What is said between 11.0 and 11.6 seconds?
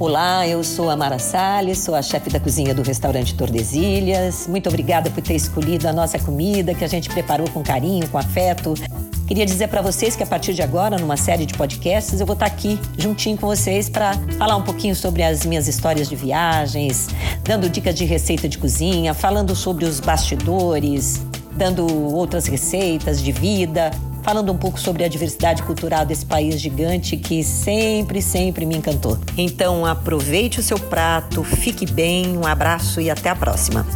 série de